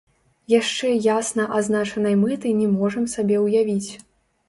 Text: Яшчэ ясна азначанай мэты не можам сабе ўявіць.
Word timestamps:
Яшчэ 0.53 0.93
ясна 1.07 1.45
азначанай 1.61 2.19
мэты 2.25 2.57
не 2.65 2.73
можам 2.75 3.09
сабе 3.17 3.37
ўявіць. 3.47 3.91